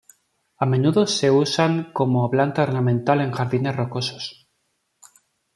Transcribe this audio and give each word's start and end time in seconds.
A 0.57 0.65
menudos 0.65 1.15
se 1.19 1.29
usan 1.29 1.91
como 1.93 2.27
planta 2.31 2.63
ornamental 2.63 3.21
en 3.21 3.31
jardines 3.31 3.75
rocosos. 3.75 4.49